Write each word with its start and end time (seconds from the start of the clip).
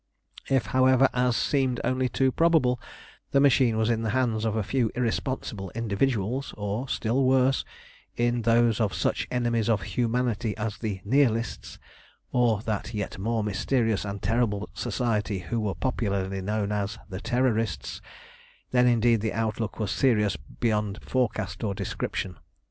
If, 0.49 0.65
however, 0.73 1.09
as 1.13 1.37
seemed 1.37 1.79
only 1.83 2.09
too 2.09 2.31
probable, 2.31 2.81
the 3.29 3.39
machine 3.39 3.77
was 3.77 3.87
in 3.91 4.01
the 4.01 4.09
hands 4.17 4.45
of 4.45 4.55
a 4.55 4.63
few 4.63 4.89
irresponsible 4.95 5.69
individuals, 5.75 6.55
or, 6.57 6.89
still 6.89 7.23
worse, 7.23 7.63
in 8.17 8.41
those 8.41 8.81
of 8.81 8.95
such 8.95 9.27
enemies 9.29 9.69
of 9.69 9.83
humanity 9.83 10.57
as 10.57 10.79
the 10.79 11.01
Nihilists, 11.05 11.77
or 12.31 12.61
that 12.63 12.95
yet 12.95 13.19
more 13.19 13.43
mysterious 13.43 14.03
and 14.03 14.23
terrible 14.23 14.69
society 14.73 15.37
who 15.37 15.59
were 15.59 15.75
popularly 15.75 16.41
known 16.41 16.71
as 16.71 16.97
the 17.07 17.21
Terrorists, 17.21 18.01
then 18.71 18.87
indeed 18.87 19.21
the 19.21 19.33
outlook 19.33 19.77
was 19.77 19.91
serious 19.91 20.35
beyond 20.35 20.97
forecast 21.03 21.63
or 21.63 21.75
description. 21.75 22.37